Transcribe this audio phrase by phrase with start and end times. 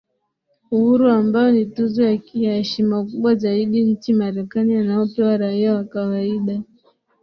[0.75, 2.01] Uhuru ambayo ni tuzo
[2.45, 6.61] ya heshima kubwa zaidi nchi Marekani anayopewa raia wa kawaida